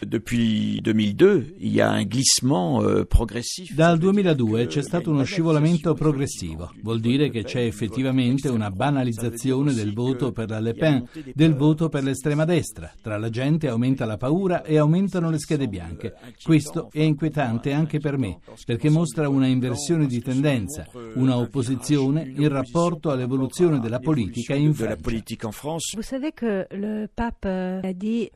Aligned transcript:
Depuis 0.00 0.80
2002 0.80 1.56
il 1.58 1.72
y 1.72 1.80
a 1.80 1.90
un 1.90 2.04
glissement 2.04 2.84
euh, 2.84 3.04
progressif. 3.04 3.74
Dal 3.74 3.98
2002 3.98 4.66
c'è 4.66 4.80
stato 4.80 5.10
uno 5.10 5.24
scivolamento 5.24 5.92
progressivo. 5.94 6.72
Vuol 6.82 7.00
dire 7.00 7.30
che 7.30 7.42
c'è 7.42 7.62
effettivamente 7.62 8.48
una 8.48 8.70
banalizzazione 8.70 9.74
del 9.74 9.92
voto 9.92 10.30
per 10.30 10.50
la 10.50 10.60
Le 10.60 10.74
Pen, 10.74 11.04
del 11.34 11.56
voto 11.56 11.88
per 11.88 12.04
l'estrema 12.04 12.44
destra. 12.44 12.92
Tra 13.02 13.18
la 13.18 13.28
gente 13.28 13.66
aumenta 13.66 14.04
la 14.04 14.16
paura 14.16 14.62
e 14.62 14.78
aumentano 14.78 15.30
le 15.30 15.38
schede 15.40 15.66
bianche. 15.66 16.14
Questo 16.44 16.90
è 16.92 17.00
inquietante 17.00 17.72
anche 17.72 17.98
per 17.98 18.18
me, 18.18 18.38
perché 18.64 18.90
mostra 18.90 19.28
una 19.28 19.48
inversione 19.48 20.06
di 20.06 20.22
tendenza, 20.22 20.86
una 21.14 21.36
opposizione 21.38 22.32
in 22.36 22.48
rapporto 22.48 23.10
all'evoluzione 23.10 23.80
della 23.80 23.98
politica 23.98 24.54
in 24.54 24.74
Francia. 24.74 25.98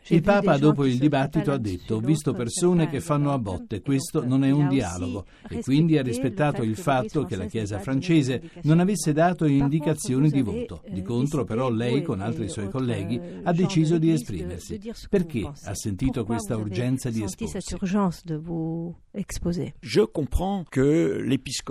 Il 0.09 0.23
Papa 0.23 0.59
dopo 0.59 0.85
il 0.85 0.99
dibattito 0.99 1.52
ha 1.53 1.59
detto, 1.59 1.97
ho 1.97 2.01
visto 2.01 2.33
persone 2.33 2.89
che 2.89 3.01
fanno 3.01 3.33
a 3.33 3.39
botte, 3.39 3.81
questo 3.81 4.25
non 4.25 4.45
è 4.45 4.51
un 4.51 4.69
dialogo 4.69 5.27
e 5.49 5.61
quindi 5.63 5.99
ha 5.99 6.03
rispettato 6.03 6.63
il 6.63 6.77
fatto 6.77 7.25
che 7.25 7.37
la 7.37 7.47
Chiesa 7.47 7.79
francese 7.79 8.51
non 8.63 8.81
avesse 8.81 9.13
dato 9.13 9.47
indicazioni 9.47 10.31
di 10.31 10.43
voto. 10.43 10.83
Di 10.89 11.03
contro 11.03 11.45
però 11.45 11.71
lei 11.71 12.03
con 12.03 12.21
altri 12.21 12.49
suoi 12.49 12.69
colleghi 12.69 13.21
ha 13.43 13.53
deciso 13.53 13.99
di 13.99 14.11
esprimersi. 14.11 14.81
Perché 15.09 15.51
ha 15.65 15.75
sentito 15.75 16.25
questa 16.25 16.57
urgenza 16.57 17.11
di 17.11 17.23
esporsi? 17.23 17.59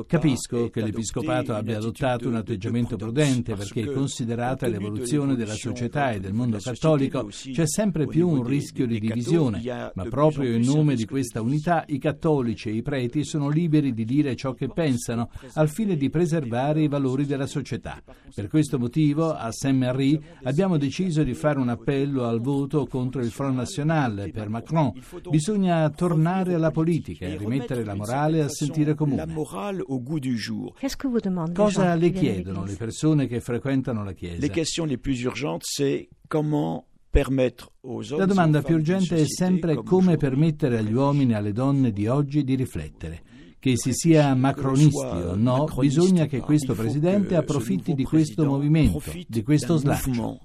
Capisco 0.08 0.70
che 0.70 0.82
l'Episcopato 0.82 1.54
abbia 1.54 1.78
adottato 1.78 2.28
un 2.28 2.36
atteggiamento 2.36 2.96
prudente 2.96 3.56
perché 3.56 3.92
considerata 3.92 4.68
l'evoluzione 4.68 5.36
della 5.36 5.56
società 5.56 6.12
e 6.12 6.20
del 6.20 6.34
mondo 6.34 6.58
cattolico 6.60 7.28
c'è 7.28 7.68
sempre 7.68 8.06
più 8.06 8.28
un 8.30 8.44
rischio 8.44 8.86
di 8.86 9.00
divisione, 9.00 9.60
ma 9.94 10.04
proprio 10.06 10.54
in 10.54 10.64
nome 10.64 10.96
di 10.96 11.06
questa 11.06 11.42
unità 11.42 11.84
i 11.88 11.98
cattolici 11.98 12.70
e 12.70 12.74
i 12.74 12.82
preti 12.82 13.24
sono 13.24 13.50
liberi 13.50 13.94
di 13.94 14.06
dire 14.06 14.36
ciò 14.36 14.54
che 14.54 14.70
pensano 14.70 15.30
al 15.54 15.70
fine 15.70 15.96
di 15.96 16.10
preservare 16.10 16.84
i 16.84 16.88
valori 16.88 17.26
della 17.26 17.48
società. 17.48 18.02
Per 18.34 18.48
questo 18.48 18.78
motivo 18.78 19.34
a 19.34 19.52
Saint-Marie 19.52 20.20
abbiamo 20.44 20.78
deciso 20.78 21.24
di 21.24 21.34
fare 21.34 21.60
un 21.60 21.70
appello 21.70 22.26
al 22.26 22.42
voto 22.42 22.86
contro 22.86 23.22
il 23.22 23.32
Front 23.32 23.56
National 23.56 24.30
per 24.32 24.50
Macron. 24.50 24.92
Bisogna 25.30 25.90
tornare 25.90 26.54
alla 26.54 26.72
politica 26.72 27.26
e 27.26 27.38
rimettere 27.38 27.84
la 27.84 27.96
morale 27.96 28.42
al 28.42 28.52
sentire 28.52 28.94
comune. 28.94 29.26
Cosa 31.54 31.96
le 31.96 32.12
chiedono 32.12 32.66
le 32.66 32.76
persone 32.76 33.28
che 33.28 33.40
frequentano 33.40 34.04
la 34.04 34.14
Chiesa? 34.14 34.40
Le 34.40 34.50
questions 34.50 34.88
les 34.88 34.98
plus 34.98 35.24
urgentes 35.24 35.66
c'est 35.66 36.08
comment 36.28 36.86
la 38.18 38.26
domanda 38.26 38.62
più 38.62 38.76
urgente 38.76 39.18
è 39.18 39.26
sempre 39.26 39.76
come 39.84 40.16
permettere 40.16 40.78
agli 40.78 40.94
uomini 40.94 41.34
e 41.34 41.36
alle 41.36 41.52
donne 41.52 41.92
di 41.92 42.08
oggi 42.08 42.44
di 42.44 42.56
riflettere. 42.56 43.22
Che 43.60 43.78
si 43.78 43.94
sia 43.94 44.34
macronisti 44.34 45.06
o 45.06 45.36
no, 45.36 45.68
bisogna 45.78 46.26
che 46.26 46.40
questo 46.40 46.74
Presidente 46.74 47.36
approfitti 47.36 47.94
di 47.94 48.04
questo 48.04 48.44
movimento, 48.44 49.04
di 49.28 49.44
questo 49.44 49.78
slancio. 49.78 50.40